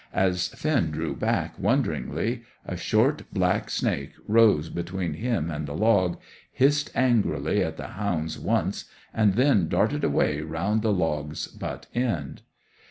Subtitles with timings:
[0.15, 6.19] As Finn drew back, wonderingly, a short black snake rose between him and the log,
[6.51, 12.41] hissed angrily at the hounds once, and then darted away round the log's butt end.